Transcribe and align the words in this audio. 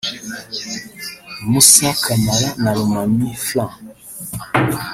Moussa 1.49 1.89
Camara 2.03 2.49
na 2.61 2.69
Lomami 2.75 3.29
Frank 3.47 3.75